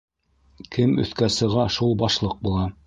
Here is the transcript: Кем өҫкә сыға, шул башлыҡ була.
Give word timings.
Кем 0.77 0.95
өҫкә 1.03 1.31
сыға, 1.37 1.67
шул 1.79 1.97
башлыҡ 2.05 2.39
була. 2.49 2.69